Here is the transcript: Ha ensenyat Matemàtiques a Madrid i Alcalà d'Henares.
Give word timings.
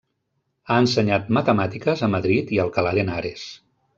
Ha 0.71 0.77
ensenyat 0.83 1.29
Matemàtiques 1.37 2.03
a 2.07 2.11
Madrid 2.15 2.55
i 2.57 2.61
Alcalà 2.65 2.97
d'Henares. 2.99 3.47